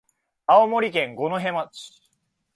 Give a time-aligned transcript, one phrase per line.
[0.47, 2.01] 青森県五戸町